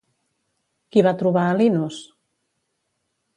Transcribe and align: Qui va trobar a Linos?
Qui 0.95 1.03
va 1.07 1.13
trobar 1.19 1.43
a 1.49 1.59
Linos? 1.59 2.01